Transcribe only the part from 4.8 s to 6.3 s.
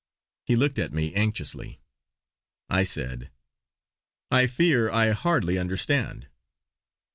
I hardly understand?"